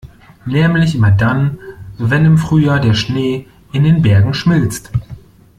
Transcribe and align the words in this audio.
Nämlich 0.47 0.95
immer 0.95 1.11
dann, 1.11 1.59
wenn 1.99 2.25
im 2.25 2.39
Frühjahr 2.39 2.79
der 2.79 2.95
Schnee 2.95 3.45
in 3.71 3.83
den 3.83 4.01
Bergen 4.01 4.33
schmilzt. 4.33 4.91